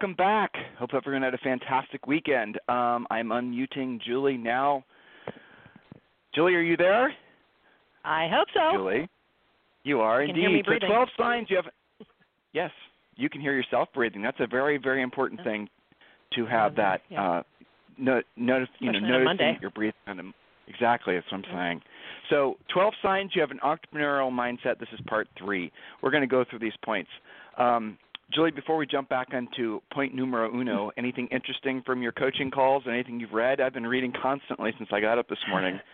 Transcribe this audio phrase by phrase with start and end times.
[0.00, 0.50] Welcome back.
[0.78, 2.56] Hope everyone had a fantastic weekend.
[2.70, 4.82] Um, I'm unmuting Julie now.
[6.34, 7.12] Julie, are you there?
[8.04, 8.78] I hope so.
[8.78, 9.08] Julie,
[9.84, 10.64] you are You indeed.
[10.66, 11.66] so 12 signs you have.
[12.52, 12.70] Yes,
[13.14, 14.22] you can hear yourself breathing.
[14.22, 15.68] That's a very, very important thing
[16.34, 17.02] to have that.
[17.10, 17.22] yeah.
[17.30, 17.42] Uh,
[17.96, 19.58] no, notice, you know, Especially noticing Monday.
[19.74, 19.94] breathing.
[20.08, 20.22] On a,
[20.66, 21.62] exactly, that's what I'm Yeah.
[21.68, 21.82] saying.
[22.30, 24.78] So, 12 signs you have an entrepreneurial mindset.
[24.80, 25.70] This is part three.
[26.02, 27.10] We're going to go through these points.
[27.56, 27.98] Um,
[28.32, 32.84] Julie, before we jump back onto point numero uno, anything interesting from your coaching calls?
[32.88, 33.60] Anything you've read?
[33.60, 35.78] I've been reading constantly since I got up this morning.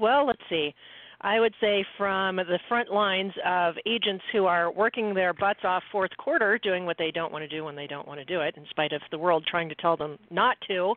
[0.00, 0.74] Well, let's see.
[1.20, 5.84] I would say from the front lines of agents who are working their butts off
[5.92, 8.40] fourth quarter, doing what they don't want to do when they don't want to do
[8.40, 10.94] it, in spite of the world trying to tell them not to.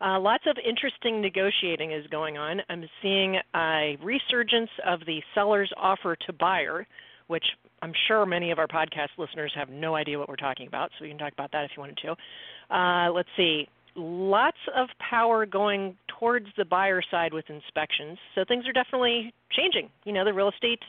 [0.00, 2.60] Uh, lots of interesting negotiating is going on.
[2.68, 6.86] I'm seeing a resurgence of the seller's offer to buyer,
[7.28, 7.44] which
[7.84, 11.02] I'm sure many of our podcast listeners have no idea what we're talking about, so
[11.02, 12.74] we can talk about that if you wanted to.
[12.74, 13.68] Uh, let's see.
[13.94, 19.90] Lots of power going towards the buyer side with inspections, so things are definitely changing.
[20.04, 20.80] You know, the real estate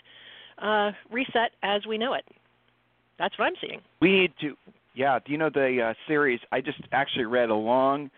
[0.57, 2.23] uh, reset as we know it.
[3.19, 3.81] That's what I'm seeing.
[3.99, 4.55] We need to,
[4.93, 5.19] yeah.
[5.19, 6.39] Do you know the uh, series?
[6.53, 8.09] I just actually read a long.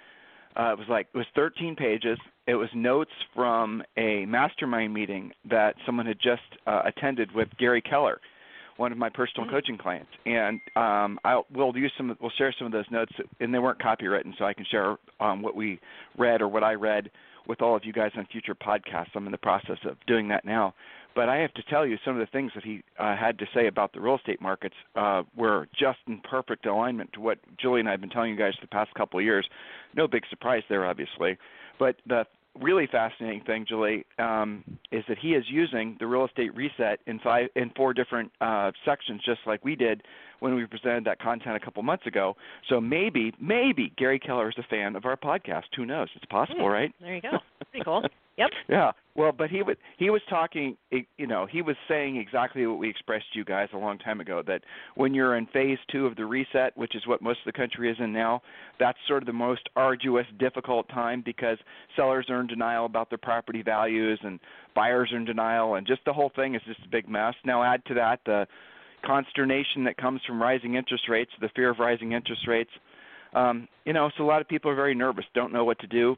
[0.55, 2.19] Uh, it was like it was 13 pages.
[2.45, 7.81] It was notes from a mastermind meeting that someone had just uh, attended with Gary
[7.81, 8.21] Keller,
[8.77, 9.51] one of my personal Mm.
[9.51, 10.11] coaching clients.
[10.25, 12.15] And um, I'll we'll use some.
[12.21, 15.41] We'll share some of those notes, and they weren't copywritten, so I can share um,
[15.41, 15.79] what we
[16.17, 17.09] read or what I read
[17.47, 19.09] with all of you guys on future podcasts.
[19.15, 20.73] I'm in the process of doing that now.
[21.15, 23.45] But I have to tell you, some of the things that he uh, had to
[23.51, 27.79] say about the real estate markets uh, were just in perfect alignment to what Julie
[27.79, 29.47] and I have been telling you guys the past couple of years.
[29.95, 31.37] No big surprise there, obviously.
[31.79, 32.25] But the
[32.61, 37.19] really fascinating thing, Julie, um, is that he is using the real estate reset in
[37.19, 40.03] five in four different uh, sections, just like we did
[40.39, 42.35] when we presented that content a couple months ago.
[42.69, 45.63] So maybe, maybe Gary Keller is a fan of our podcast.
[45.75, 46.09] Who knows?
[46.15, 46.71] It's possible, Hmm.
[46.71, 46.95] right?
[47.01, 47.37] There you go.
[47.71, 48.03] Pretty cool.
[48.37, 48.49] Yep.
[48.69, 48.91] Yeah.
[49.15, 52.87] Well, but he was he was talking, you know, he was saying exactly what we
[52.87, 54.61] expressed to you guys a long time ago that
[54.93, 57.89] when you're in phase 2 of the reset, which is what most of the country
[57.89, 58.43] is in now,
[58.79, 61.57] that's sort of the most arduous, difficult time because
[61.95, 64.39] sellers are in denial about their property values and
[64.75, 67.33] buyers are in denial and just the whole thing is just a big mess.
[67.43, 68.45] Now add to that the
[69.03, 72.71] consternation that comes from rising interest rates, the fear of rising interest rates.
[73.33, 75.87] Um, you know, so a lot of people are very nervous, don't know what to
[75.87, 76.15] do.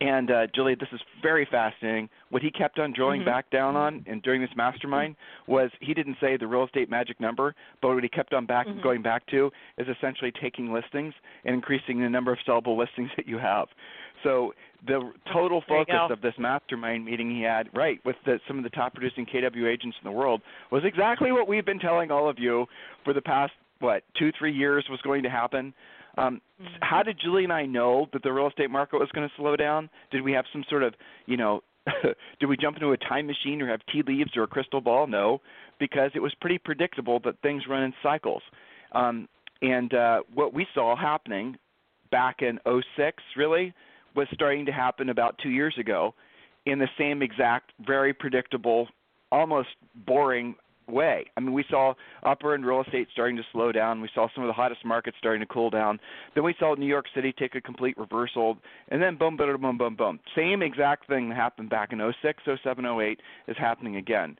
[0.00, 2.08] And uh, Julie, this is very fascinating.
[2.30, 3.26] What he kept on drilling Mhm.
[3.26, 7.20] back down on, and during this mastermind, was he didn't say the real estate magic
[7.20, 8.80] number, but what he kept on back Mhm.
[8.82, 11.12] going back to is essentially taking listings
[11.44, 13.68] and increasing the number of sellable listings that you have.
[14.22, 14.54] So
[14.86, 18.70] the total focus of this mastermind meeting he had, right, with the, some of the
[18.70, 20.40] top producing KW agents in the world,
[20.70, 22.68] was exactly what we've been telling all of you
[23.04, 25.72] for the past what two, three years was going to happen.
[26.16, 26.78] Um, Mhm.
[26.82, 29.56] How did Julie and I know that the real estate market was going to slow
[29.56, 29.88] down?
[30.10, 30.94] Did we have some sort of,
[31.26, 31.62] you know,
[32.38, 35.06] did we jump into a time machine or have tea leaves or a crystal ball?
[35.06, 35.40] No,
[35.78, 38.42] because it was pretty predictable that things run in cycles.
[38.92, 39.28] Um,
[39.62, 41.56] and uh, what we saw happening
[42.10, 43.72] back in '06 really
[44.14, 46.14] was starting to happen about two years ago
[46.66, 48.88] in the same exact, very predictable,
[49.32, 49.68] almost
[50.06, 50.54] boring
[50.92, 51.26] way.
[51.36, 54.00] I mean, we saw upper end real estate starting to slow down.
[54.00, 55.98] We saw some of the hottest markets starting to cool down.
[56.34, 58.58] Then we saw New York City take a complete reversal,
[58.88, 60.20] and then boom, boom, boom, boom, boom.
[60.36, 64.36] Same exact thing that happened back in 06, 07, 08 is happening again.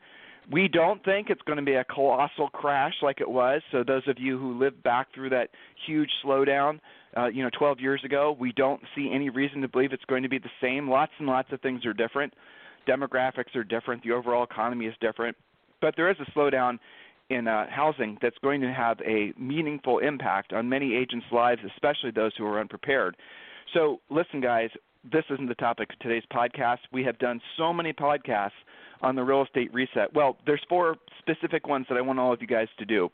[0.51, 3.63] We don't think it's going to be a colossal crash like it was.
[3.71, 5.51] So those of you who lived back through that
[5.87, 6.81] huge slowdown,
[7.17, 10.25] uh, you know, 12 years ago, we don't see any reason to believe it's going
[10.25, 10.89] to be the same.
[10.91, 12.35] Lots and lots of things are different.
[12.89, 14.03] Demographics are different.
[14.03, 15.37] The overall economy is different.
[15.81, 16.79] But there is a slowdown
[17.31, 22.11] in uh, housing that's going to have a meaningful impact on many agents' lives, especially
[22.11, 23.17] those who are unprepared.
[23.73, 24.71] So, listen, guys,
[25.11, 26.79] this isn't the topic of today's podcast.
[26.93, 28.51] We have done so many podcasts
[29.01, 30.13] on the real estate reset.
[30.13, 33.11] Well, there's four specific ones that I want all of you guys to do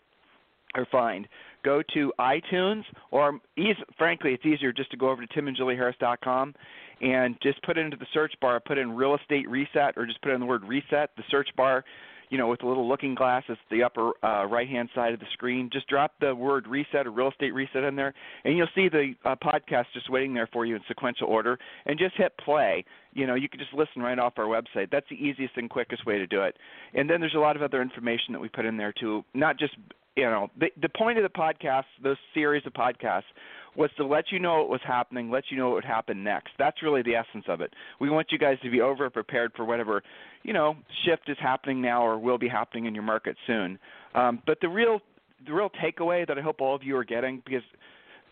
[0.74, 1.28] or find.
[1.64, 6.54] Go to iTunes, or eas- frankly, it's easier just to go over to timandjulieharris.com
[7.00, 10.20] and just put it into the search bar, put in real estate reset, or just
[10.22, 11.10] put in the word reset.
[11.16, 11.84] The search bar,
[12.28, 15.26] you know, with a little looking glass, it's the upper uh, right-hand side of the
[15.32, 15.70] screen.
[15.72, 18.14] Just drop the word reset or real estate reset in there,
[18.44, 21.58] and you'll see the uh, podcast just waiting there for you in sequential order.
[21.86, 22.84] And just hit play.
[23.12, 24.90] You know, you can just listen right off our website.
[24.90, 26.56] That's the easiest and quickest way to do it.
[26.94, 29.24] And then there's a lot of other information that we put in there too.
[29.34, 29.74] Not just
[30.16, 33.22] you know, the the point of the podcast, those series of podcasts,
[33.76, 36.50] was to let you know what was happening, let you know what would happen next.
[36.58, 37.72] That's really the essence of it.
[38.00, 40.02] We want you guys to be over prepared for whatever,
[40.42, 40.74] you know,
[41.04, 43.78] shift is happening now or will be happening in your market soon.
[44.14, 45.00] Um, but the real
[45.46, 47.62] the real takeaway that I hope all of you are getting because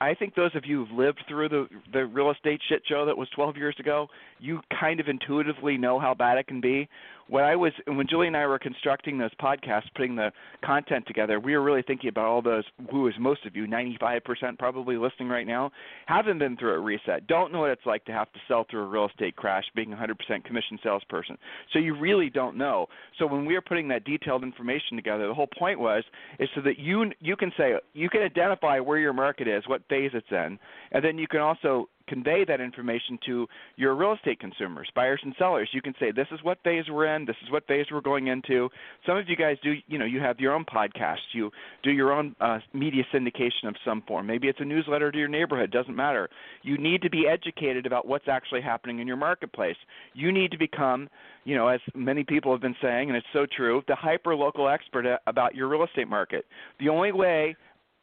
[0.00, 3.16] I think those of you who've lived through the the real estate shit show that
[3.16, 4.08] was 12 years ago,
[4.38, 6.88] you kind of intuitively know how bad it can be
[7.28, 10.30] when I was when Julie and I were constructing those podcasts, putting the
[10.64, 14.58] content together, we were really thinking about all those who is most of you, 95%
[14.58, 15.70] probably listening right now,
[16.06, 18.82] haven't been through a reset, don't know what it's like to have to sell through
[18.82, 21.38] a real estate crash, being a 100% commission salesperson.
[21.72, 22.86] So you really don't know.
[23.18, 26.04] So when we were putting that detailed information together, the whole point was
[26.38, 29.82] is so that you you can say you can identify where your market is, what
[29.88, 30.58] phase it's in,
[30.92, 33.46] and then you can also convey that information to
[33.76, 35.68] your real estate consumers, buyers and sellers.
[35.72, 38.28] You can say, this is what phase we're in, this is what phase we're going
[38.28, 38.68] into.
[39.06, 41.50] Some of you guys do, you know, you have your own podcasts, you
[41.82, 44.26] do your own uh, media syndication of some form.
[44.26, 46.28] Maybe it's a newsletter to your neighborhood, doesn't matter.
[46.62, 49.76] You need to be educated about what's actually happening in your marketplace.
[50.12, 51.08] You need to become,
[51.44, 54.68] you know, as many people have been saying, and it's so true, the hyper local
[54.68, 56.44] expert about your real estate market.
[56.80, 57.56] The only way,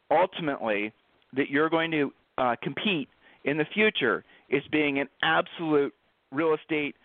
[0.09, 0.93] ultimately,
[1.33, 3.07] that you're going to uh, compete
[3.45, 5.93] in the future is being an absolute
[6.31, 6.95] real estate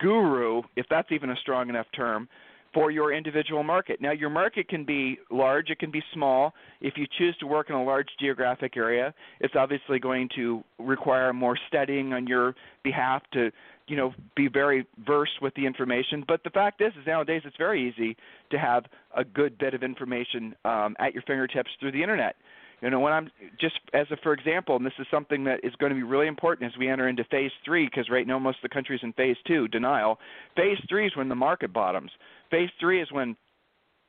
[0.00, 2.28] guru, if that's even a strong enough term,
[2.74, 4.00] for your individual market.
[4.00, 6.52] Now, your market can be large, it can be small.
[6.80, 11.32] If you choose to work in a large geographic area, it's obviously going to require
[11.32, 12.54] more studying on your
[12.84, 13.50] behalf to,
[13.86, 16.24] you know, be very versed with the information.
[16.28, 18.16] But the fact is, is nowadays it's very easy
[18.50, 18.84] to have
[19.16, 22.36] a good bit of information um, at your fingertips through the internet.
[22.80, 23.30] You know, when I'm
[23.60, 26.28] just as a for example, and this is something that is going to be really
[26.28, 29.12] important as we enter into phase three, because right now most of the countries in
[29.14, 30.18] phase two, denial.
[30.56, 32.10] Phase three is when the market bottoms.
[32.50, 33.36] Phase three is when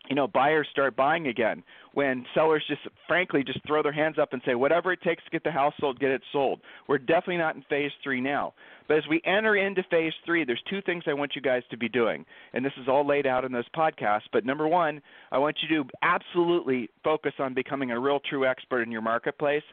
[0.07, 1.63] you know buyers start buying again
[1.93, 5.29] when sellers just frankly just throw their hands up and say whatever it takes to
[5.29, 6.61] get the house sold get it sold.
[6.87, 8.53] We're definitely not in phase three now.
[8.87, 11.77] But as we enter into phase three there's two things i want you guys to
[11.77, 12.25] be doing.
[12.53, 15.01] And this is all laid out in those podcasts but number one
[15.31, 19.63] i want you to absolutely focus on becoming a real true expert in your marketplace.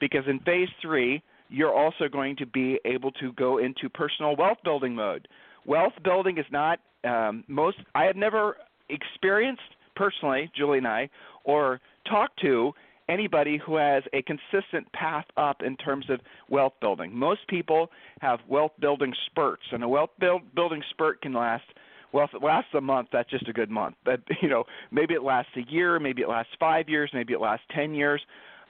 [0.00, 4.58] Because in phase three you're also going to be able to go into personal wealth
[4.64, 5.28] building mode.
[5.64, 8.56] Wealth building is not um, most i have never
[8.88, 9.62] experienced
[9.96, 11.08] personally, Julie and I,
[11.44, 12.72] or talk to
[13.08, 17.14] anybody who has a consistent path up in terms of wealth building.
[17.14, 17.90] Most people
[18.20, 21.64] have wealth building spurts, and a wealth build, building spurt can last.
[22.12, 23.96] Well, if it lasts a month, that's just a good month.
[24.04, 27.40] But you know, maybe it lasts a year, maybe it lasts five years, maybe it
[27.40, 28.20] lasts ten years.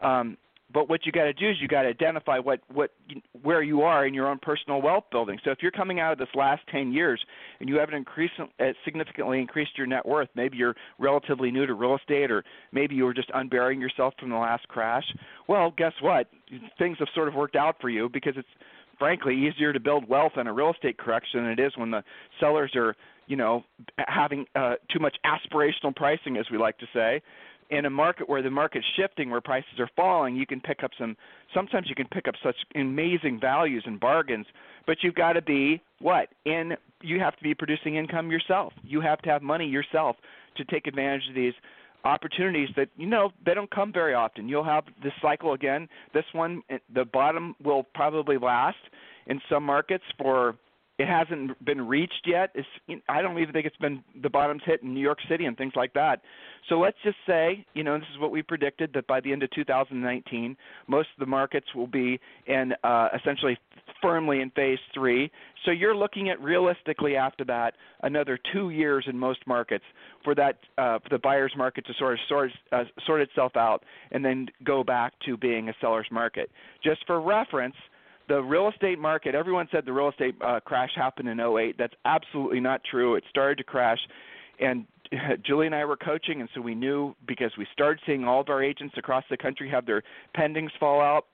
[0.03, 0.37] Um,
[0.73, 2.91] but what you got to do is you got to identify what what
[3.43, 5.39] where you are in your own personal wealth building.
[5.45, 7.25] So if you're coming out of this last 10 years
[7.61, 11.75] and you haven't increased uh, significantly increased your net worth, maybe you're relatively new to
[11.75, 15.05] real estate or maybe you were just unburying yourself from the last crash.
[15.49, 16.29] Well, guess what?
[16.79, 18.49] Things have sort of worked out for you because it's
[18.99, 22.03] frankly easier to build wealth in a real estate correction than it is when the
[22.41, 23.65] sellers are you know
[24.09, 27.21] having uh, too much aspirational pricing as we like to say
[27.71, 30.91] in a market where the market's shifting, where prices are falling, you can pick up
[30.99, 31.17] some.
[31.55, 34.47] Sometimes you can pick up such amazing values and bargains,
[34.87, 36.29] but you've got to be what?
[36.45, 38.73] In you have to be producing income yourself.
[38.83, 40.17] You have to have money yourself
[40.57, 41.55] to take advantage of these
[42.05, 44.49] opportunities that you know they don't come very often.
[44.49, 45.89] You'll have this cycle again.
[46.15, 48.77] This one, eh, the bottom will probably last
[49.27, 50.57] in some markets for
[50.99, 52.51] it hasn't been reached yet.
[52.55, 55.57] It's, I don't even think it's been the bottom's hit in New York City and
[55.57, 56.23] things like that.
[56.71, 59.43] So let's just say, you know, this is what we predicted that by the end
[59.43, 60.57] of 2019,
[60.89, 63.59] most of the markets will be in uh, essentially
[64.01, 65.31] firmly in phase three.
[65.65, 69.85] So you're looking at realistically after that another two years in most markets
[70.25, 73.85] for that uh, for the buyer's market to sort of sort, uh, sort itself out
[74.13, 76.51] and then go back to being a seller's market.
[76.83, 77.77] Just for reference
[78.29, 81.77] the real estate market, everyone said the real estate uh, crash happened in 08.
[81.79, 83.15] That's absolutely not true.
[83.15, 83.99] It started to crash.
[84.61, 84.87] And
[85.47, 88.49] Julie and I were coaching, and so we knew because we started seeing all of
[88.49, 90.03] our agents across the country have their
[90.37, 91.27] pendings fall out.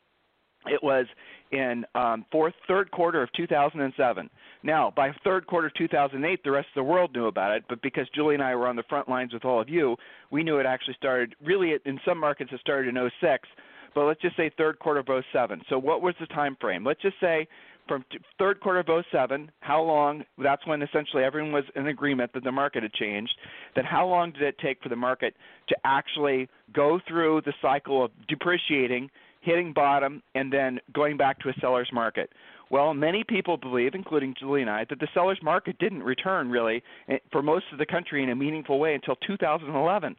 [0.67, 1.07] It was
[1.51, 4.31] in um, fourth, third quarter of 2007.
[4.63, 7.83] Now, by third quarter of 2008, the rest of the world knew about it, but
[7.83, 9.97] because Julie and I were on the front lines with all of you,
[10.31, 11.35] we knew it actually started.
[11.45, 13.49] Really, in some markets, it started in 06
[13.95, 15.63] but let's just say third quarter of 07.
[15.69, 16.85] So what was the time frame?
[16.85, 17.47] Let's just say
[17.89, 22.33] from t- third quarter of 07, how long, that's when essentially everyone was in agreement
[22.35, 23.35] that the market had changed,
[23.75, 25.35] then how long did it take for the market
[25.69, 31.49] to actually go through the cycle of depreciating, hitting bottom, and then going back to
[31.49, 32.31] a seller's market?
[32.71, 36.83] Well, many people believe, including Julie and I, that the seller's market didn't return really
[37.09, 40.17] eh, for most of the country in a meaningful way until 2011.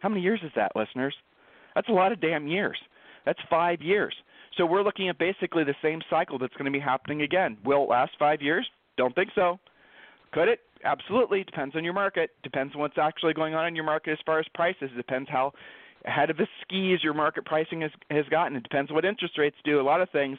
[0.00, 1.14] How many years is that, listeners?
[1.74, 2.76] That's a lot of damn years.
[3.24, 4.14] That's five years.
[4.56, 7.56] So we're looking at basically the same cycle that's going to be happening again.
[7.64, 8.66] Will it last five years?
[8.96, 9.58] Don't think so.
[10.32, 10.60] Could it?
[10.84, 11.44] Absolutely.
[11.44, 12.30] Depends on your market.
[12.42, 14.90] Depends on what's actually going on in your market as far as prices.
[14.92, 15.52] It Depends how
[16.04, 18.56] ahead of the skis your market pricing has has gotten.
[18.56, 19.80] It depends on what interest rates do.
[19.80, 20.38] A lot of things.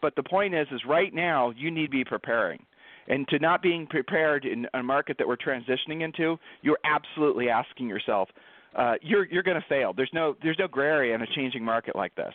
[0.00, 2.64] But the point is, is right now you need to be preparing.
[3.08, 7.88] And to not being prepared in a market that we're transitioning into, you're absolutely asking
[7.88, 8.28] yourself,
[8.76, 9.92] uh, you're you're going to fail.
[9.92, 12.32] There's no there's no gray area in a changing market like this.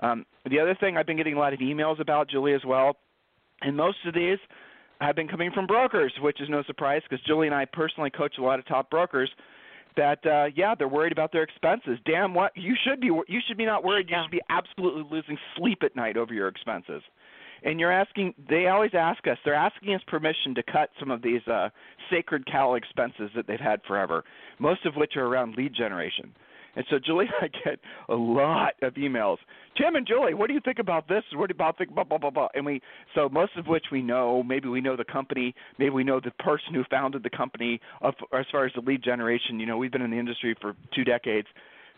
[0.00, 2.96] Um, the other thing I've been getting a lot of emails about, Julie, as well,
[3.62, 4.38] and most of these
[5.00, 8.34] have been coming from brokers, which is no surprise because Julie and I personally coach
[8.38, 9.30] a lot of top brokers.
[9.96, 11.98] That uh, yeah, they're worried about their expenses.
[12.06, 14.08] Damn, what you should be you should be not worried.
[14.08, 17.02] You should be absolutely losing sleep at night over your expenses
[17.62, 21.22] and you're asking they always ask us they're asking us permission to cut some of
[21.22, 21.68] these uh,
[22.10, 24.24] sacred cow expenses that they've had forever
[24.58, 26.32] most of which are around lead generation
[26.76, 29.38] and so Julie I get a lot of emails.
[29.76, 31.22] Tim and Julie, what do you think about this?
[31.34, 32.48] What do you about think blah blah blah blah?
[32.54, 32.80] And we
[33.14, 34.42] so most of which we know.
[34.42, 35.54] Maybe we know the company.
[35.78, 37.80] Maybe we know the person who founded the company.
[38.00, 40.76] Of, as far as the lead generation, you know, we've been in the industry for
[40.94, 41.48] two decades,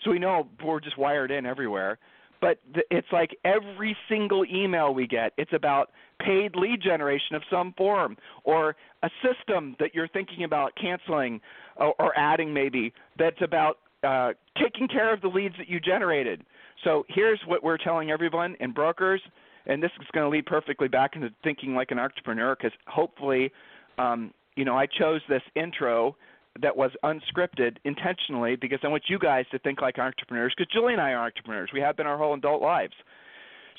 [0.04, 1.98] so we know we're just wired in everywhere
[2.42, 2.58] but
[2.90, 8.18] it's like every single email we get it's about paid lead generation of some form
[8.44, 11.40] or a system that you're thinking about canceling
[11.76, 16.42] or, or adding maybe that's about uh, taking care of the leads that you generated.
[16.82, 19.22] So here's what we're telling everyone and brokers
[19.66, 23.52] and this is going to lead perfectly back into thinking like an entrepreneur because hopefully
[23.98, 26.16] um, you know i chose this intro
[26.60, 30.92] that was unscripted intentionally because I want you guys to think like entrepreneurs because Julie
[30.92, 31.70] and I are entrepreneurs.
[31.72, 32.92] We have been our whole adult lives.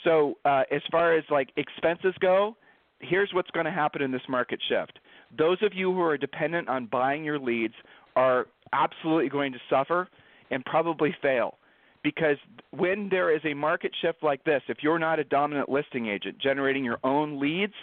[0.03, 2.56] So uh, as far as like expenses go,
[3.00, 5.00] here's what's going to happen in this market shift.
[5.38, 7.74] Those of you who are dependent on buying your leads
[8.15, 10.10] are absolutely going to suffer
[10.51, 11.58] and probably fail
[12.03, 12.38] because
[12.72, 16.38] when there is a market shift like this, if you're not a dominant listing agent
[16.38, 17.74] generating your own leads,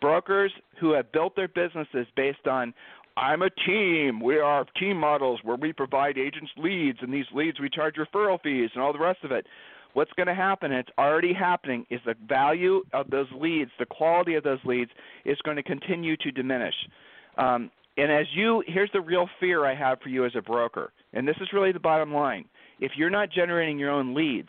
[0.00, 2.72] brokers who have built their businesses based on
[3.16, 4.20] I'm a team.
[4.20, 8.40] We are team models where we provide agents leads, and these leads we charge referral
[8.42, 9.46] fees and all the rest of it.
[9.92, 13.86] What's going to happen, and it's already happening, is the value of those leads, the
[13.86, 14.90] quality of those leads,
[15.24, 16.74] is going to continue to diminish.
[17.38, 20.92] Um, and as you, here's the real fear I have for you as a broker,
[21.12, 22.46] and this is really the bottom line.
[22.80, 24.48] If you're not generating your own leads,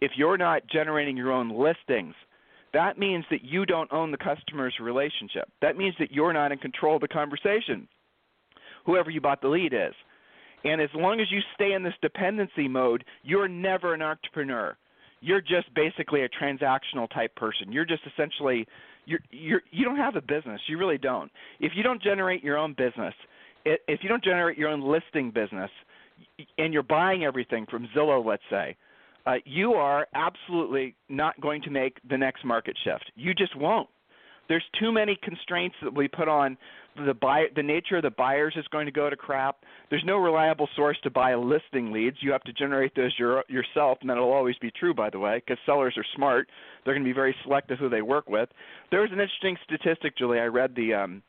[0.00, 2.16] if you're not generating your own listings,
[2.74, 5.48] that means that you don't own the customer's relationship.
[5.62, 7.88] That means that you're not in control of the conversation,
[8.84, 9.94] whoever you bought the lead is.
[10.64, 14.76] And as long as you stay in this dependency mode, you're never an entrepreneur.
[15.20, 17.72] You're just basically a transactional type person.
[17.72, 18.66] You're just essentially
[19.06, 20.60] you're you're you don't have a business.
[20.66, 21.30] You really don't.
[21.60, 23.14] If you don't generate your own business,
[23.64, 25.70] if you don't generate your own listing business,
[26.58, 28.76] and you're buying everything from Zillow, let's say,
[29.26, 33.10] uh, you are absolutely not going to make the next market shift.
[33.14, 33.88] You just won't.
[34.48, 36.56] There's too many constraints that we put on
[37.06, 37.46] the buy.
[37.56, 39.56] The nature of the buyers is going to go to crap.
[39.88, 42.18] There's no reliable source to buy listing leads.
[42.20, 45.42] You have to generate those your, yourself, and that'll always be true, by the way,
[45.44, 46.48] because sellers are smart.
[46.84, 48.48] They're going to be very selective who they work with.
[48.90, 50.40] There was an interesting statistic, Julie.
[50.40, 51.22] I read the um,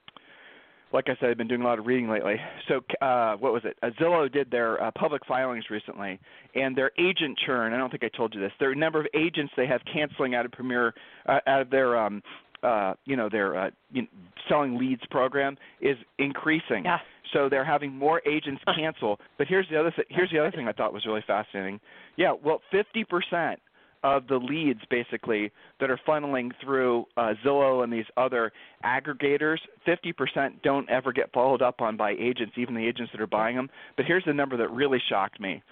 [0.93, 2.35] like I said, I've been doing a lot of reading lately.
[2.67, 3.77] So, uh, what was it?
[3.83, 6.19] Uh, Zillow did their uh, public filings recently,
[6.55, 7.73] and their agent churn.
[7.73, 8.51] I don't think I told you this.
[8.59, 10.93] Their number of agents they have canceling out of Premier,
[11.27, 12.21] uh, out of their, um,
[12.63, 14.07] uh, you know, their uh, you know,
[14.47, 16.85] selling leads program is increasing.
[16.85, 16.99] Yeah.
[17.33, 19.19] So they're having more agents cancel.
[19.37, 21.79] But here's the other th- here's the other thing I thought was really fascinating.
[22.15, 23.57] Yeah, well, 50%
[24.05, 29.57] of the leads basically that are funneling through uh, Zillow and these other aggregators,
[29.87, 33.55] 50% don't ever get followed up on by agents, even the agents that are buying
[33.55, 33.67] them.
[33.97, 35.63] But here's the number that really shocked me.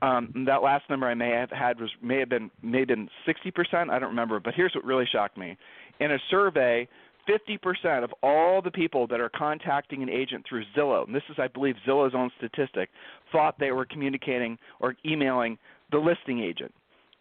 [0.00, 3.08] Um, that last number I may have had was may have been may have been
[3.28, 3.90] 60%.
[3.90, 5.56] I don't remember, but here's what really shocked me.
[6.00, 6.88] In a survey,
[7.28, 11.36] 50% of all the people that are contacting an agent through Zillow, and this is,
[11.38, 12.90] I believe, Zillow's own statistic,
[13.30, 15.58] thought they were communicating or emailing
[15.90, 16.74] the listing agent.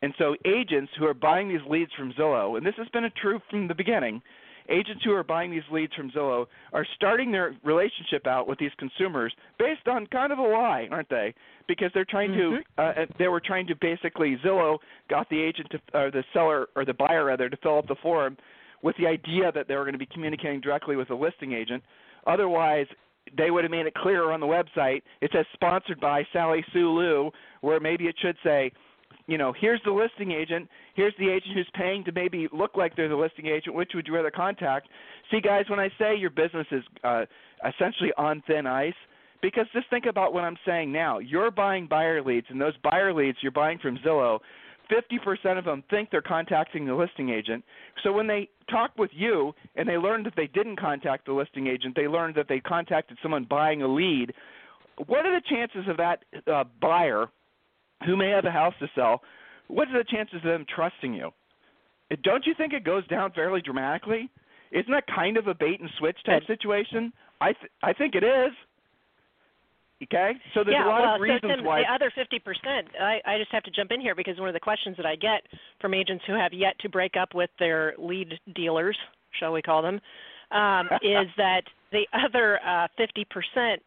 [0.04, 3.10] And so agents who are buying these leads from Zillow, and this has been a
[3.10, 4.22] true from the beginning,
[4.68, 8.72] agents who are buying these leads from Zillow are starting their relationship out with these
[8.78, 11.34] consumers based on kind of a lie, aren't they?
[11.70, 12.82] Because they're trying mm-hmm.
[12.82, 14.78] to, uh, they were trying to basically Zillow
[15.10, 17.96] got the agent to, or the seller or the buyer rather to fill out the
[18.04, 18.36] form
[18.82, 21.82] with the idea that they were going to be communicating directly with the listing agent.
[22.28, 22.88] Otherwise,
[23.38, 25.02] they would have made it clearer on the website.
[25.22, 27.32] It says sponsored by Sally Sue Lou,
[27.62, 28.74] where maybe it should say,
[29.28, 30.70] you know, here's the listing agent.
[30.96, 33.76] Here's the agent who's paying to maybe look like they're the listing agent.
[33.76, 34.90] Which would you rather contact?
[35.32, 37.26] See, guys, when I say your business is uh,
[37.68, 38.94] essentially on thin ice,
[39.42, 41.20] because just think about what I'm saying now.
[41.20, 44.40] You're buying buyer leads, and those buyer leads you're buying from Zillow
[44.92, 47.64] 50% of them think they're contacting the listing agent.
[48.04, 51.68] So when they talk with you and they learn that they didn't contact the listing
[51.68, 54.34] agent, they learned that they contacted someone buying a lead.
[55.08, 57.28] What are the chances of that uh, buyer
[58.06, 59.22] who may have a house to sell?
[59.68, 61.32] What are the chances of them trusting you?
[62.24, 64.30] Don't you think it goes down fairly dramatically?
[64.72, 67.14] Isn't that kind of a bait and switch type situation?
[67.42, 68.52] I th- I think it is.
[70.02, 71.82] Okay, so there's yeah, a lot well, of reasons so Tim, why.
[71.82, 74.60] The other 50%, I, I just have to jump in here because one of the
[74.60, 75.44] questions that I get
[75.80, 78.98] from agents who have yet to break up with their lead dealers,
[79.40, 80.02] shall we call them,
[80.52, 81.62] um, is that
[81.94, 83.78] the other uh, 50%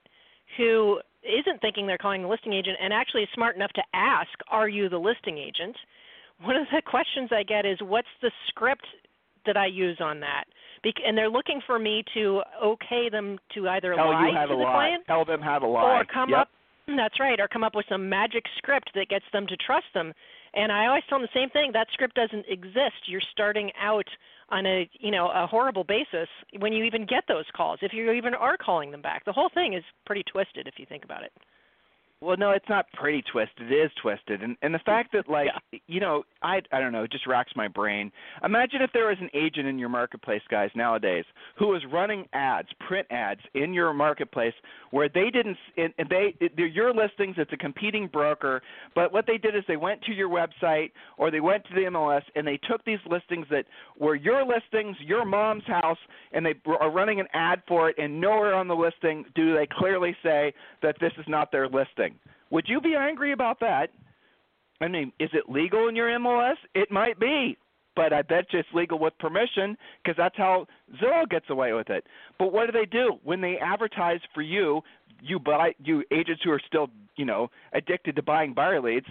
[0.56, 4.30] who isn't thinking they're calling the listing agent and actually is smart enough to ask,
[4.48, 5.76] "Are you the listing agent?"
[6.40, 8.86] One of the questions I get is, "What's the script
[9.44, 10.44] that I use on that?"
[11.04, 14.72] and they're looking for me to okay them to either Tell lie to the lie.
[14.72, 16.40] client, Tell them how to lie, or come yep.
[16.40, 16.48] up.
[16.96, 20.12] That's right, or come up with some magic script that gets them to trust them.
[20.54, 23.06] And I always tell them the same thing: that script doesn't exist.
[23.06, 24.06] You're starting out
[24.50, 27.78] on a you know a horrible basis when you even get those calls.
[27.82, 30.86] If you even are calling them back, the whole thing is pretty twisted if you
[30.88, 31.32] think about it.
[32.22, 33.70] Well, no, it's not pretty twisted.
[33.70, 35.78] It is twisted, and and the fact that like yeah.
[35.86, 38.10] you know, I I don't know, it just racks my brain.
[38.42, 41.24] Imagine if there was an agent in your marketplace, guys, nowadays,
[41.58, 44.54] who was running ads, print ads in your marketplace
[44.92, 47.36] where they didn't, and they they're your listings.
[47.38, 48.62] It's a competing broker,
[48.94, 51.82] but what they did is they went to your website or they went to the
[51.82, 53.66] MLS and they took these listings that
[53.98, 55.98] were your listings, your mom's house,
[56.32, 59.68] and they are running an ad for it, and nowhere on the listing do they
[59.70, 62.05] clearly say that this is not their listing.
[62.50, 63.90] Would you be angry about that?
[64.80, 66.56] I mean, is it legal in your MLS?
[66.74, 67.56] It might be,
[67.94, 70.66] but I bet you it's legal with permission because that's how
[71.02, 72.04] Zillow gets away with it.
[72.38, 74.82] But what do they do when they advertise for you?
[75.22, 79.06] You buy you agents who are still you know addicted to buying buyer leads.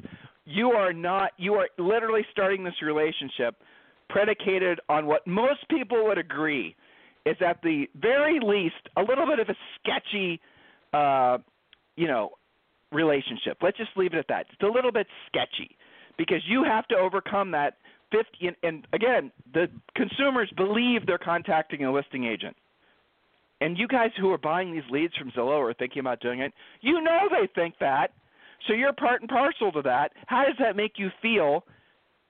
[0.46, 1.32] You are not.
[1.38, 3.56] You are literally starting this relationship
[4.10, 6.76] predicated on what most people would agree
[7.26, 10.40] is at the very least a little bit of a sketchy,
[10.94, 11.40] uh,
[11.96, 12.30] you know,
[12.96, 13.58] relationship.
[13.62, 14.48] Let's just leave it at that.
[14.52, 15.78] It's a little bit sketchy
[16.18, 17.78] because you have to overcome that
[18.12, 22.56] 50 and, and again, the consumers believe they're contacting a listing agent.
[23.62, 26.54] And you guys who are buying these leads from Zillow or thinking about doing it,
[26.82, 28.12] you know they think that.
[28.68, 30.12] So you're part and parcel to that.
[30.28, 31.64] How does that make you feel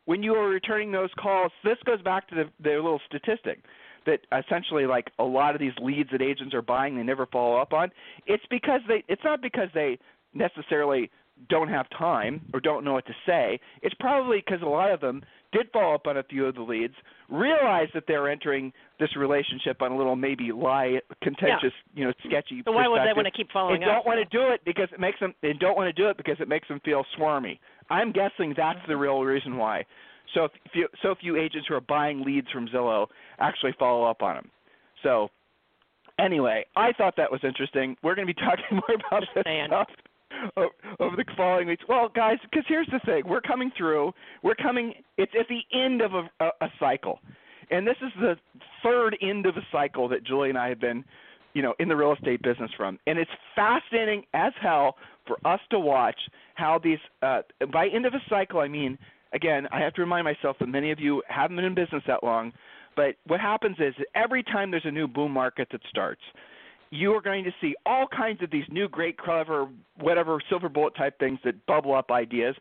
[0.05, 1.51] when you are returning those calls?
[1.63, 3.63] This goes back to the, the little statistic
[4.05, 7.57] that essentially like a lot of these leads that agents are buying they never follow
[7.57, 7.91] up on.
[8.27, 9.97] It's because they it's not because they
[10.35, 11.09] necessarily
[11.49, 13.59] don't have time or don't know what to say.
[13.81, 15.21] It's probably because a lot of them
[15.51, 16.93] did follow up on a few of the leads,
[17.29, 21.99] realized that they're entering this relationship on a little maybe lie, contentious, yeah.
[21.99, 22.61] you know, sketchy.
[22.65, 24.87] So why would they want to keep following and don't want to do it because
[24.93, 25.33] it makes them.
[25.41, 27.59] They don't want to do it because it makes them feel swarmy.
[27.89, 29.85] I'm guessing that's the real reason why.
[30.33, 33.07] So if, if you so few agents who are buying leads from Zillow
[33.39, 34.51] actually follow up on them.
[35.03, 35.29] So
[36.19, 37.95] anyway, I thought that was interesting.
[38.03, 39.67] We're going to be talking more about Just this saying.
[39.67, 39.87] stuff
[40.57, 41.83] over the following weeks.
[41.87, 44.13] Well, guys, because here's the thing: we're coming through.
[44.43, 44.93] We're coming.
[45.17, 47.19] It's at the end of a, a, a cycle,
[47.71, 48.35] and this is the
[48.83, 51.03] third end of a cycle that Julie and I have been,
[51.53, 54.95] you know, in the real estate business from, and it's fascinating as hell
[55.27, 56.19] for us to watch
[56.55, 56.99] how these.
[57.21, 58.97] Uh, by end of a cycle, I mean,
[59.33, 62.23] again, I have to remind myself that many of you haven't been in business that
[62.23, 62.51] long.
[62.95, 66.21] But what happens is every time there's a new boom market that starts,
[66.95, 69.67] you are going to see all kinds of these new great clever
[69.99, 72.55] whatever silver bullet type things that bubble up ideas.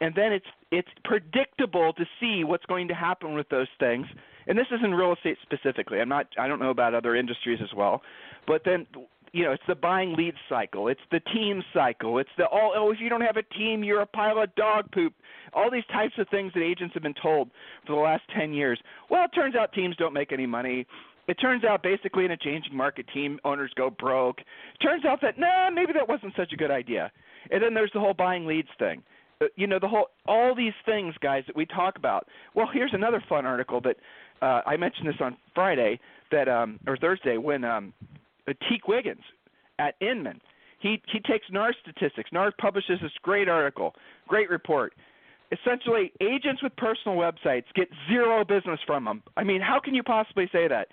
[0.00, 4.06] And then it's it's predictable to see what's going to happen with those things.
[4.46, 6.00] And this is in real estate specifically.
[6.00, 8.02] I'm not i don't know about other industries as well.
[8.46, 8.86] But then
[9.32, 10.88] you know it's the buying lead cycle.
[10.88, 12.18] It's the team cycle.
[12.18, 14.90] It's the all oh if you don't have a team you're a pile of dog
[14.92, 15.14] poop.
[15.54, 17.50] All these types of things that agents have been told
[17.86, 18.78] for the last 10 years.
[19.08, 20.86] Well it turns out teams don't make any money
[21.28, 24.38] it turns out basically in a changing market, team owners go broke.
[24.82, 27.10] Turns out that nah, maybe that wasn't such a good idea.
[27.50, 29.02] And then there's the whole buying leads thing.
[29.40, 32.26] Uh, you know, the whole all these things, guys, that we talk about.
[32.54, 33.96] Well, here's another fun article that
[34.40, 35.98] uh, I mentioned this on Friday
[36.30, 37.92] that um, or Thursday when um,
[38.48, 39.24] uh, Teke Wiggins
[39.78, 40.40] at Inman
[40.78, 42.30] he he takes NAR statistics.
[42.32, 43.94] NAR publishes this great article,
[44.28, 44.94] great report.
[45.52, 49.22] essentially agents with personal websites get zero business from them.
[49.36, 50.88] I mean, how can you possibly say that?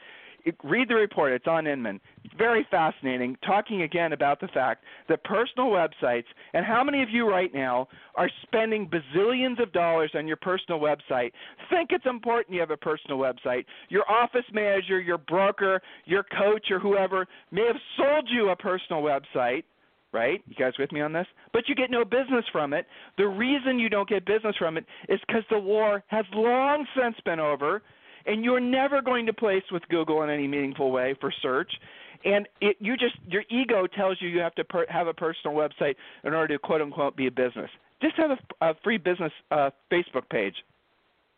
[0.63, 1.33] Read the report.
[1.33, 1.99] It's on Inman.
[2.37, 3.37] Very fascinating.
[3.45, 7.87] Talking again about the fact that personal websites and how many of you right now
[8.15, 11.31] are spending bazillions of dollars on your personal website.
[11.69, 13.65] Think it's important you have a personal website.
[13.89, 19.01] Your office manager, your broker, your coach, or whoever may have sold you a personal
[19.01, 19.63] website
[20.13, 20.43] right?
[20.47, 21.25] You guys with me on this?
[21.51, 22.85] But you get no business from it.
[23.17, 27.15] The reason you don't get business from it is because the war has long since
[27.25, 27.81] been over
[28.25, 31.71] and you're never going to place with Google in any meaningful way for search.
[32.25, 35.55] And it, you just your ego tells you you have to per, have a personal
[35.55, 37.69] website in order to quote unquote be a business.
[38.01, 40.55] Just have a, a free business uh, Facebook page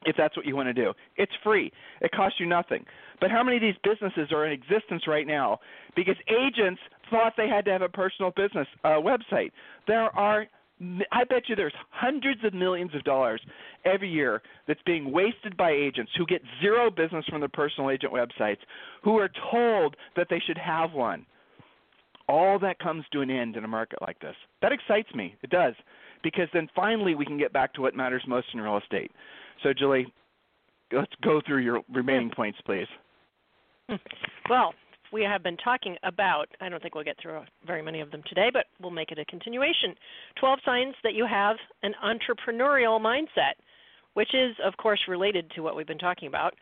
[0.06, 0.94] if that's what you want to do.
[1.18, 1.72] It's free.
[2.02, 2.86] It costs you nothing.
[3.20, 5.60] But how many of these businesses are in existence right now
[5.96, 9.52] because agents thought they had to have a personal business uh, website?
[9.88, 10.46] There are
[11.12, 13.42] I bet you there's hundreds of millions of dollars
[13.86, 18.12] every year that's being wasted by agents who get zero business from their personal agent
[18.12, 18.58] websites
[19.02, 21.26] who are told that they should have one.
[22.28, 24.36] All that comes to an end in a market like this.
[24.62, 25.36] That excites me.
[25.44, 25.76] It does.
[26.24, 29.12] Because then finally we can get back to what matters most in real estate.
[29.64, 30.12] So, Julie,
[30.92, 32.88] let's go through your remaining points, please.
[34.48, 34.76] Well,
[35.16, 38.22] we have been talking about, I don't think we'll get through very many of them
[38.28, 39.96] today, but we'll make it a continuation.
[40.42, 43.56] 12 signs that you have an entrepreneurial mindset,
[44.16, 46.54] which is, of course, related to what we've been talking about.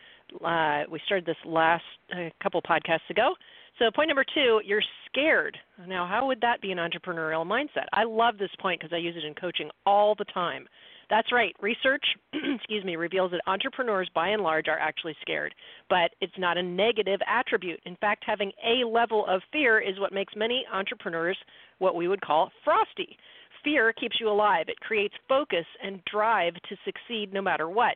[0.46, 1.84] Uh, we started this last
[2.16, 3.34] uh, couple podcasts ago.
[3.80, 5.58] So, point number two, you're scared.
[5.88, 7.88] Now, how would that be an entrepreneurial mindset?
[7.92, 10.68] I love this point because I use it in coaching all the time.
[11.14, 11.56] That's right.
[11.62, 15.54] Research, excuse me, reveals that entrepreneurs by and large are actually scared,
[15.88, 17.80] but it's not a negative attribute.
[17.86, 21.38] In fact, having a level of fear is what makes many entrepreneurs
[21.78, 23.16] what we would call frosty.
[23.64, 24.66] Fear keeps you alive.
[24.70, 27.96] It creates focus and drive to succeed no matter what.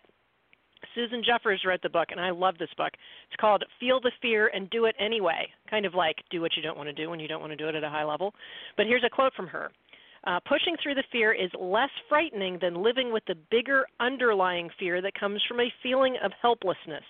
[0.94, 2.92] Susan Jeffers wrote the book, and I love this book.
[2.94, 5.48] It's called Feel the Fear and Do It Anyway.
[5.72, 7.58] Kind of like do what you don't want to do when you don't want to
[7.58, 8.36] do it at a high level.
[8.76, 9.72] But here's a quote from her
[10.28, 15.02] uh, pushing through the fear is less frightening than living with the bigger underlying fear
[15.02, 17.04] that comes from a feeling of helplessness.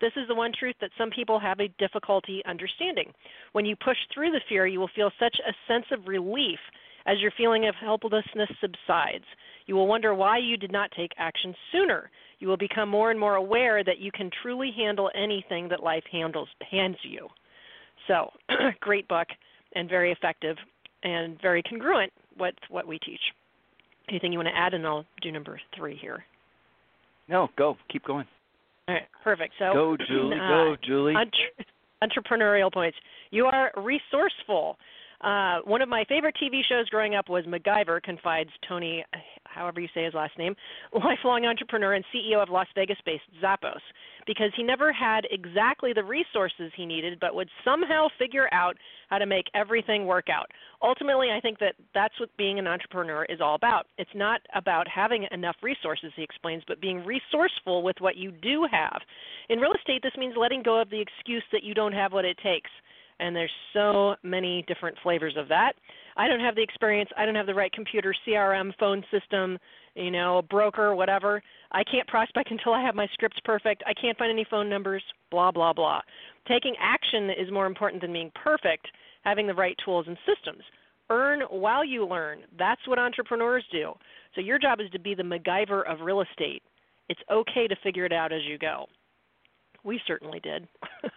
[0.00, 3.12] This is the one truth that some people have a difficulty understanding.
[3.52, 6.58] When you push through the fear, you will feel such a sense of relief
[7.04, 9.24] as your feeling of helplessness subsides.
[9.66, 12.10] You will wonder why you did not take action sooner.
[12.38, 16.04] You will become more and more aware that you can truly handle anything that life
[16.10, 17.28] handles hands you.
[18.06, 18.30] So,
[18.80, 19.28] great book
[19.74, 20.56] and very effective
[21.02, 23.20] and very congruent what what we teach.
[24.08, 26.24] Anything you want to add, and I'll do number three here.
[27.28, 27.76] No, go.
[27.90, 28.26] Keep going.
[28.88, 29.54] All right, perfect.
[29.58, 30.36] So go, Julie.
[30.42, 31.14] Uh, go, Julie.
[31.14, 31.66] Entre-
[32.02, 32.96] entrepreneurial points.
[33.30, 34.76] You are resourceful.
[35.20, 39.04] Uh, one of my favorite TV shows growing up was MacGyver, confides Tony,
[39.44, 40.54] however you say his last name,
[40.92, 43.80] lifelong entrepreneur and CEO of Las Vegas based Zappos,
[44.26, 48.76] because he never had exactly the resources he needed, but would somehow figure out
[49.08, 50.50] how to make everything work out.
[50.82, 53.86] Ultimately, I think that that's what being an entrepreneur is all about.
[53.98, 58.66] It's not about having enough resources, he explains, but being resourceful with what you do
[58.70, 59.00] have.
[59.48, 62.24] In real estate, this means letting go of the excuse that you don't have what
[62.24, 62.70] it takes
[63.20, 65.72] and there's so many different flavors of that.
[66.16, 67.10] I don't have the experience.
[67.16, 69.58] I don't have the right computer, CRM, phone system,
[69.94, 71.42] you know, broker, whatever.
[71.72, 73.82] I can't prospect until I have my scripts perfect.
[73.86, 76.00] I can't find any phone numbers, blah, blah, blah.
[76.48, 78.86] Taking action is more important than being perfect,
[79.22, 80.62] having the right tools and systems.
[81.08, 82.40] Earn while you learn.
[82.58, 83.92] That's what entrepreneurs do.
[84.34, 86.62] So your job is to be the MacGyver of real estate.
[87.08, 88.86] It's okay to figure it out as you go.
[89.84, 90.66] We certainly did.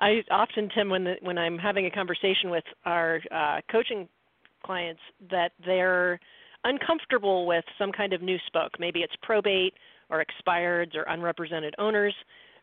[0.00, 4.08] I often, Tim, when the, when I'm having a conversation with our uh, coaching
[4.64, 6.18] clients, that they're
[6.64, 8.72] uncomfortable with some kind of new spoke.
[8.78, 9.74] Maybe it's probate
[10.08, 12.14] or expireds or unrepresented owners.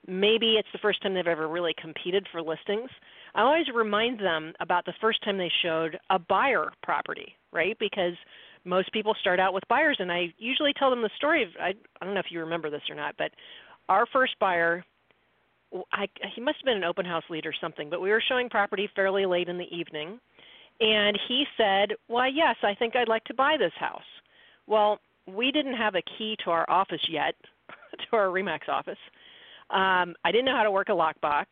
[0.07, 2.89] Maybe it's the first time they've ever really competed for listings.
[3.35, 7.77] I always remind them about the first time they showed a buyer property, right?
[7.79, 8.13] Because
[8.63, 11.73] most people start out with buyers, and I usually tell them the story of I,
[12.01, 13.31] I don't know if you remember this or not, but
[13.89, 14.83] our first buyer
[15.91, 18.49] I, he must have been an open house lead or something, but we were showing
[18.49, 20.19] property fairly late in the evening,
[20.79, 24.01] and he said, "Why, yes, I think I'd like to buy this house."
[24.67, 27.35] Well, we didn't have a key to our office yet,
[28.09, 28.97] to our Remax office.
[29.69, 31.45] Um, I didn't know how to work a lockbox.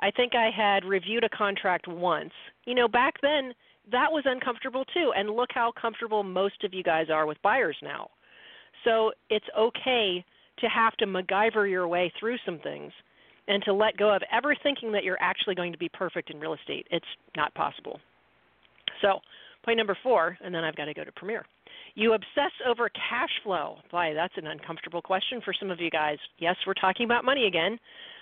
[0.00, 2.32] I think I had reviewed a contract once.
[2.66, 3.52] You know, back then
[3.90, 5.12] that was uncomfortable too.
[5.16, 8.10] And look how comfortable most of you guys are with buyers now.
[8.84, 10.24] So it's okay
[10.58, 12.92] to have to MacGyver your way through some things
[13.48, 16.38] and to let go of ever thinking that you're actually going to be perfect in
[16.38, 16.86] real estate.
[16.90, 17.06] It's
[17.36, 17.98] not possible.
[19.02, 19.18] So,
[19.64, 21.44] point number four, and then I've got to go to Premier.
[21.94, 23.78] You obsess over cash flow.
[23.90, 26.18] Boy, that's an uncomfortable question for some of you guys.
[26.38, 27.78] Yes, we're talking about money again.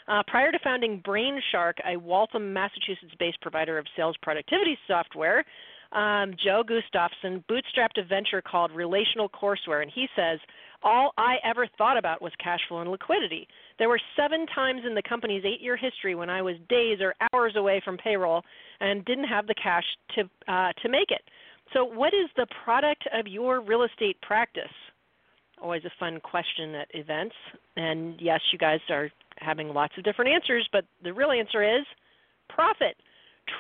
[0.08, 5.44] Uh, prior to founding Brainshark, a Waltham, Massachusetts based provider of sales productivity software,
[5.92, 10.38] um, Joe Gustafson bootstrapped a venture called Relational Courseware, and he says,
[10.86, 13.48] All I ever thought about was cash flow and liquidity.
[13.76, 17.12] There were seven times in the company's eight year history when I was days or
[17.32, 18.42] hours away from payroll
[18.78, 19.82] and didn't have the cash
[20.14, 21.22] to, uh, to make it.
[21.72, 24.70] So, what is the product of your real estate practice?
[25.60, 27.34] Always a fun question at events.
[27.76, 31.84] And yes, you guys are having lots of different answers, but the real answer is
[32.48, 32.94] profit.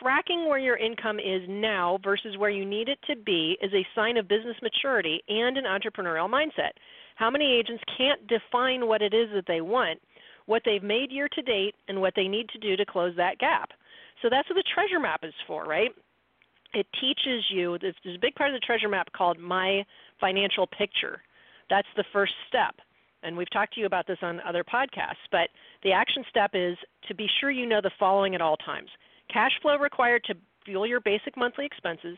[0.00, 3.86] Tracking where your income is now versus where you need it to be is a
[3.96, 6.70] sign of business maturity and an entrepreneurial mindset.
[7.16, 10.00] How many agents can't define what it is that they want,
[10.46, 13.38] what they've made year to date, and what they need to do to close that
[13.38, 13.70] gap?
[14.22, 15.90] So that's what the treasure map is for, right?
[16.72, 19.84] It teaches you, there's a big part of the treasure map called My
[20.20, 21.20] Financial Picture.
[21.68, 22.76] That's the first step
[23.22, 25.48] and we've talked to you about this on other podcasts, but
[25.82, 26.76] the action step is
[27.08, 28.88] to be sure you know the following at all times
[29.32, 32.16] cash flow required to fuel your basic monthly expenses,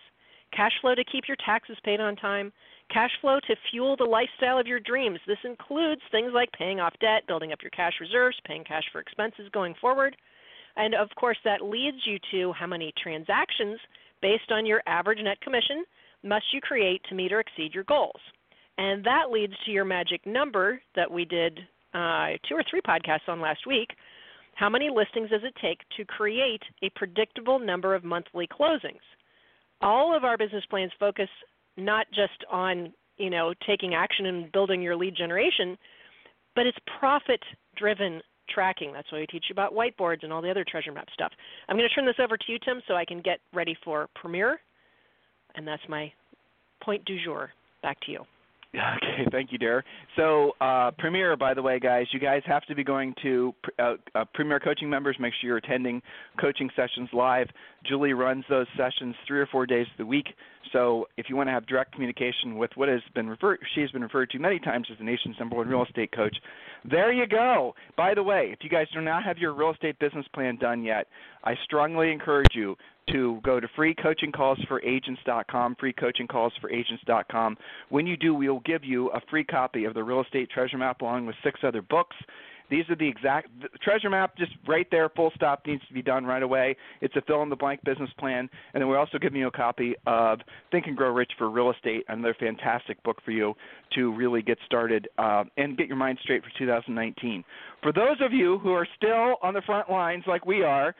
[0.53, 2.53] cash flow to keep your taxes paid on time,
[2.93, 5.19] cash flow to fuel the lifestyle of your dreams.
[5.27, 9.01] This includes things like paying off debt, building up your cash reserves, paying cash for
[9.01, 10.17] expenses going forward.
[10.77, 13.79] And of course, that leads you to how many transactions
[14.23, 15.85] based on your average net commission
[16.23, 18.21] must you create to meet or exceed your goals.
[18.79, 21.59] And that leads to your magic number that we did
[21.95, 23.91] uh, two or three podcasts on last week.
[24.55, 29.03] How many listings does it take to create a predictable number of monthly closings?
[29.81, 31.29] All of our business plans focus
[31.77, 35.79] not just on you know taking action and building your lead generation,
[36.55, 37.41] but it's profit
[37.77, 38.93] driven tracking.
[38.93, 41.33] That's why we teach you about whiteboards and all the other treasure map stuff.
[41.69, 44.09] I'm going to turn this over to you, Tim, so I can get ready for
[44.15, 44.59] Premier,
[45.55, 46.11] And that's my
[46.83, 47.51] point du jour.
[47.83, 48.25] Back to you.
[48.79, 49.85] Okay, thank you, Dare.
[50.17, 53.95] So, uh, Premier, by the way, guys, you guys have to be going to uh,
[54.15, 55.17] uh, Premier coaching members.
[55.19, 56.03] Make sure you're attending
[56.41, 57.49] coaching sessions live.
[57.87, 60.27] Julie runs those sessions three or four days of the week.
[60.73, 63.91] So, if you want to have direct communication with what has been referred, she has
[63.91, 66.37] been referred to many times as the nation's number one real estate coach.
[66.89, 67.75] There you go.
[67.97, 70.83] By the way, if you guys do not have your real estate business plan done
[70.85, 71.07] yet,
[71.43, 72.77] I strongly encourage you
[73.13, 77.57] to go to freecoachingcallsforagents.com, freecoachingcallsforagents.com.
[77.89, 81.01] When you do, we'll give you a free copy of the Real Estate Treasure Map
[81.01, 82.17] along with six other books.
[82.71, 86.03] These are the exact the treasure map, just right there, full stop, needs to be
[86.03, 86.77] done right away.
[87.01, 88.49] It's a fill in the blank business plan.
[88.75, 90.41] And then we're also giving you a copy of
[90.71, 93.55] Think and Grow Rich for Real Estate, another fantastic book for you
[93.95, 97.43] to really get started uh, and get your mind straight for 2019.
[97.83, 100.95] For those of you who are still on the front lines like we are,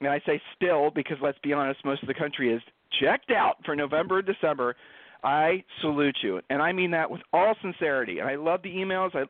[0.00, 2.62] and I say still because let's be honest, most of the country is
[3.00, 4.76] checked out for November and December.
[5.24, 8.18] I salute you, and I mean that with all sincerity.
[8.18, 9.14] And I love the emails.
[9.14, 9.24] I,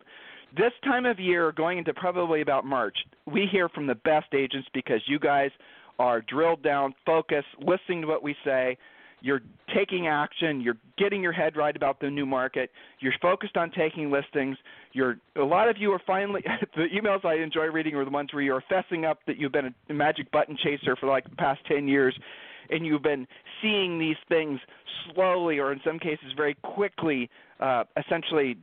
[0.56, 4.68] this time of year, going into probably about March, we hear from the best agents
[4.74, 5.50] because you guys
[5.98, 8.76] are drilled down, focused, listening to what we say,
[9.20, 9.40] you're
[9.74, 14.10] taking action, you're getting your head right about the new market, you're focused on taking
[14.10, 14.56] listings.
[14.92, 16.42] You're a lot of you are finally
[16.76, 19.74] the emails I enjoy reading are the ones where you're fessing up that you've been
[19.88, 22.16] a magic button chaser for like the past 10 years
[22.70, 23.26] and you've been
[23.62, 24.58] seeing these things
[25.14, 28.56] slowly or in some cases very quickly uh, essentially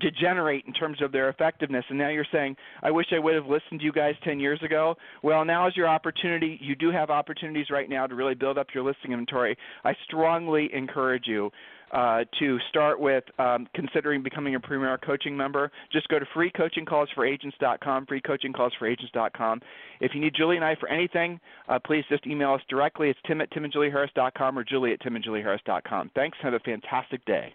[0.00, 1.84] degenerate in terms of their effectiveness.
[1.88, 4.60] And now you're saying i wish i would have listened to you guys 10 years
[4.62, 4.94] ago.
[5.22, 6.58] Well now is your opportunity.
[6.60, 9.56] You do have opportunities right now to really build up your listing inventory.
[9.84, 11.50] I strongly encourage you
[11.92, 15.70] uh, to start with um, considering becoming a premier coaching member.
[15.92, 19.60] Just go to freecoachingcallsforagents.com freecoachingcallsforagents.com
[20.00, 21.38] if you need julie and i for anything
[21.68, 23.10] uh, please just email us directly.
[23.10, 26.36] It's tim at timandjulieharris.com or julie at timandjulieharris.com thanks.
[26.42, 27.54] Have a fantastic day